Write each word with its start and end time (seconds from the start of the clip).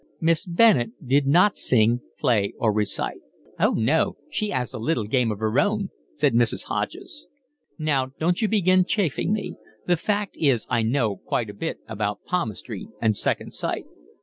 Miss 0.19 0.47
Bennett 0.47 0.93
did 1.07 1.27
not 1.27 1.55
sing, 1.55 2.01
play, 2.17 2.55
or 2.57 2.73
recite. 2.73 3.19
"Oh 3.59 3.73
no, 3.73 4.17
she 4.31 4.51
'as 4.51 4.73
a 4.73 4.79
little 4.79 5.03
game 5.03 5.31
of 5.31 5.37
her 5.37 5.59
own," 5.59 5.91
said 6.15 6.33
Mrs. 6.33 6.63
Hodges. 6.63 7.27
"Now, 7.77 8.07
don't 8.17 8.41
you 8.41 8.47
begin 8.47 8.83
chaffing 8.83 9.31
me. 9.31 9.53
The 9.85 9.97
fact 9.97 10.35
is 10.37 10.65
I 10.71 10.81
know 10.81 11.17
quite 11.17 11.51
a 11.51 11.65
lot 11.67 11.75
about 11.87 12.23
palmistry 12.25 12.87
and 12.99 13.15
second 13.15 13.51
sight." 13.53 13.85